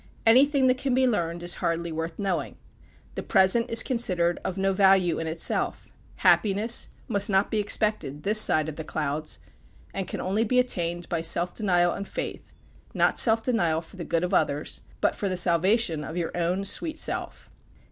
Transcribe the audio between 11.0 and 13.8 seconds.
by self denial and faith; not self denial